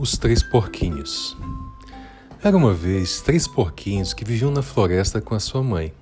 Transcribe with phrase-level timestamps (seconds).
[0.00, 1.36] Os Três Porquinhos
[2.42, 5.92] Era uma vez três porquinhos que viviam na floresta com a sua mãe.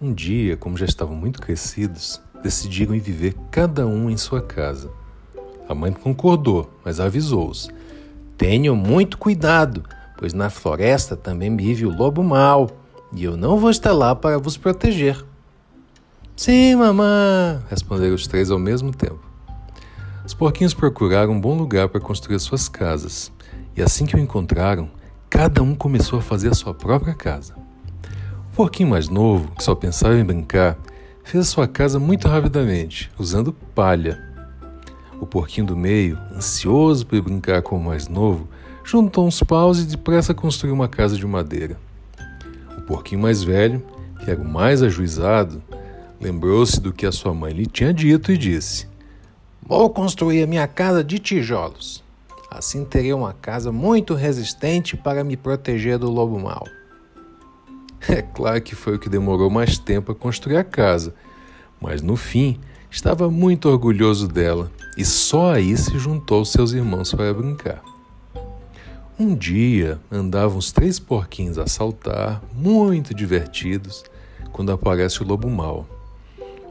[0.00, 4.90] Um dia, como já estavam muito crescidos, decidiram ir viver cada um em sua casa.
[5.68, 7.68] A mãe concordou, mas avisou-os:
[8.38, 9.84] Tenham muito cuidado,
[10.16, 12.70] pois na floresta também vive o lobo mau,
[13.12, 15.22] e eu não vou estar lá para vos proteger.
[16.34, 19.26] Sim, mamãe, responderam os três ao mesmo tempo.
[20.26, 23.30] Os porquinhos procuraram um bom lugar para construir suas casas,
[23.76, 24.88] e assim que o encontraram,
[25.28, 27.54] cada um começou a fazer a sua própria casa.
[28.52, 30.78] O porquinho mais novo, que só pensava em brincar,
[31.22, 34.18] fez a sua casa muito rapidamente, usando palha.
[35.20, 38.48] O porquinho do meio, ansioso por brincar com o mais novo,
[38.82, 41.78] juntou uns paus e depressa construiu uma casa de madeira.
[42.78, 43.82] O porquinho mais velho,
[44.24, 45.62] que era o mais ajuizado,
[46.20, 48.86] lembrou-se do que a sua mãe lhe tinha dito e disse:
[49.60, 52.05] Vou construir a minha casa de tijolos.
[52.50, 56.64] Assim terei uma casa muito resistente para me proteger do lobo mau.
[58.08, 61.12] É claro que foi o que demorou mais tempo a construir a casa,
[61.80, 67.12] mas no fim estava muito orgulhoso dela e só aí se juntou aos seus irmãos
[67.12, 67.82] para brincar.
[69.18, 74.04] Um dia andavam os três porquinhos a saltar, muito divertidos,
[74.52, 75.86] quando aparece o lobo mau.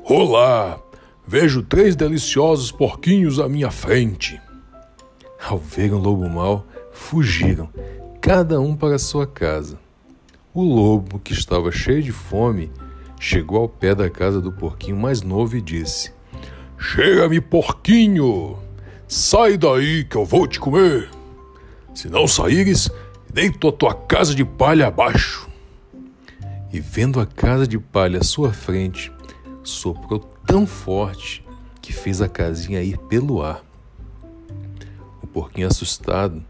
[0.03, 0.79] Olá!
[1.27, 4.39] Vejo três deliciosos porquinhos à minha frente.
[5.47, 7.69] Ao verem o lobo mau, fugiram,
[8.19, 9.77] cada um para sua casa.
[10.51, 12.71] O lobo, que estava cheio de fome,
[13.19, 16.11] chegou ao pé da casa do porquinho mais novo e disse:
[16.79, 18.57] Chega-me, porquinho!
[19.07, 21.11] Sai daí que eu vou te comer!
[21.93, 22.89] Se não saíres,
[23.31, 25.47] deito a tua casa de palha abaixo.
[26.73, 29.11] E vendo a casa de palha à sua frente,
[29.63, 31.45] soprou tão forte
[31.83, 33.63] que fez a casinha ir pelo ar.
[35.35, 36.41] Porquinho, assustado,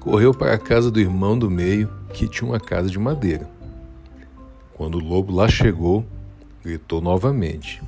[0.00, 3.48] correu para a casa do irmão do meio, que tinha uma casa de madeira.
[4.74, 6.04] Quando o lobo lá chegou,
[6.60, 7.80] gritou novamente: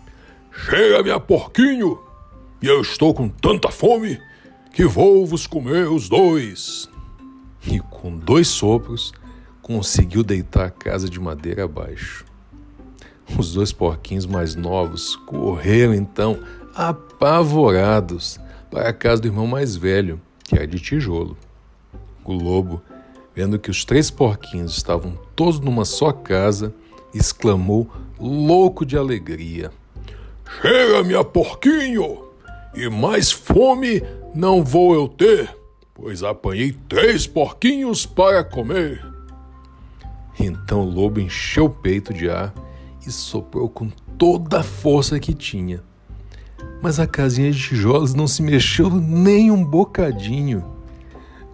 [0.53, 1.99] Chega, minha porquinho!
[2.63, 4.21] E eu estou com tanta fome
[4.73, 6.89] que vou vos comer os dois.
[7.67, 9.13] E com dois sopros,
[9.61, 12.25] conseguiu deitar a casa de madeira abaixo.
[13.37, 16.39] Os dois porquinhos mais novos correram então,
[16.77, 18.39] apavorados,
[18.71, 21.37] para a casa do irmão mais velho, que era de tijolo.
[22.25, 22.83] O lobo,
[23.35, 26.75] vendo que os três porquinhos estavam todos numa só casa,
[27.13, 29.71] exclamou, louco de alegria:
[30.61, 32.25] Chega, minha porquinho!
[32.75, 34.03] E mais fome
[34.35, 35.55] não vou eu ter,
[35.95, 39.05] pois apanhei três porquinhos para comer.
[40.39, 42.53] Então o lobo encheu o peito de ar
[43.07, 43.89] e soprou com
[44.19, 45.83] toda a força que tinha.
[46.85, 50.63] Mas a casinha de tijolos não se mexeu nem um bocadinho.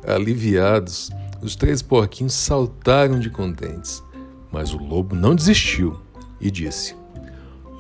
[0.05, 1.09] Aliviados,
[1.41, 4.03] os três porquinhos saltaram de contentes.
[4.51, 5.97] Mas o lobo não desistiu
[6.41, 6.97] e disse: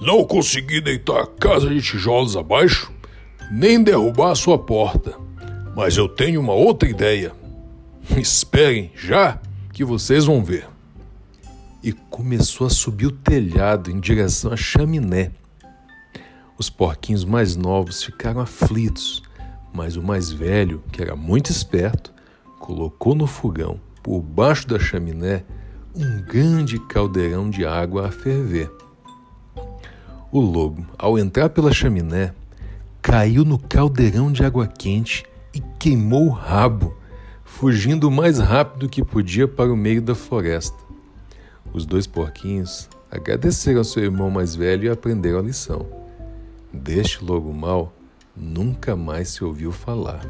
[0.01, 2.93] Não consegui deitar a casa de tijolos abaixo,
[3.51, 5.19] nem derrubar a sua porta.
[5.75, 7.33] Mas eu tenho uma outra ideia.
[8.17, 9.41] Esperem já
[9.73, 10.69] que vocês vão ver
[11.83, 15.33] e começou a subir o telhado em direção à chaminé.
[16.61, 19.23] Os porquinhos mais novos ficaram aflitos,
[19.73, 22.13] mas o mais velho, que era muito esperto,
[22.59, 25.43] colocou no fogão, por baixo da chaminé,
[25.97, 28.71] um grande caldeirão de água a ferver.
[30.31, 32.35] O lobo, ao entrar pela chaminé,
[33.01, 36.95] caiu no caldeirão de água quente e queimou o rabo,
[37.43, 40.77] fugindo o mais rápido que podia para o meio da floresta.
[41.73, 46.00] Os dois porquinhos agradeceram ao seu irmão mais velho e aprenderam a lição.
[46.73, 47.93] Deste lobo mau
[48.37, 50.21] nunca mais se ouviu falar.